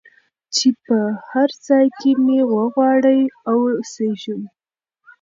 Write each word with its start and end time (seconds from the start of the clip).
چي 0.55 0.67
په 0.85 0.97
هرځای 1.29 1.85
کي 1.99 2.11
مي 2.25 2.39
وغواړی 2.53 3.21
او 3.49 3.57
سېږم 3.91 4.41